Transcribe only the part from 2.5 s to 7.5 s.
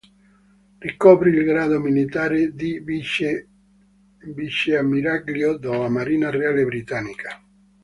di viceammiraglio della Marina Reale Britannica.